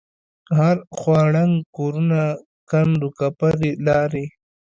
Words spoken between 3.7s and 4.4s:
لارې.